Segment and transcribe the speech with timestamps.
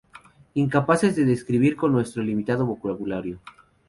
[0.55, 3.37] Incapaces de describir con nuestro limitado vocabulario.